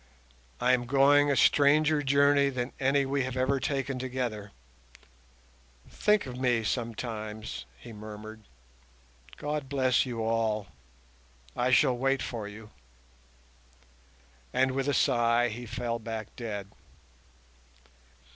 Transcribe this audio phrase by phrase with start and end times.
[0.59, 4.51] "I am going a stranger journey than any we have ever taken together.
[5.91, 8.41] Think of me sometimes," he murmured.
[9.37, 10.69] "God bless you all.
[11.55, 12.71] I shall wait for you."
[14.51, 16.71] And with a sigh he fell back dead.